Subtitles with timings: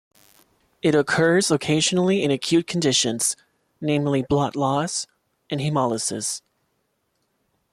[0.81, 3.35] It occurs occasionally in acute conditions,
[3.79, 5.05] namely blood loss
[5.47, 6.41] and hemolysis.